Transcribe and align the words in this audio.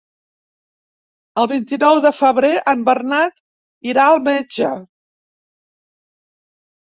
El 1.41 1.47
vint-i-nou 1.49 1.97
de 2.05 2.11
febrer 2.19 2.51
en 2.71 2.81
Bernat 2.87 3.37
irà 3.93 4.05
al 4.13 4.17
metge. 4.29 4.71